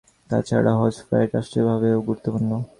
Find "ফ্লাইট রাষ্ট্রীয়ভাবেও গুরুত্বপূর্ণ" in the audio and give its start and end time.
1.05-2.51